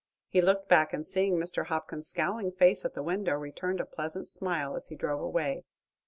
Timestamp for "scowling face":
2.09-2.83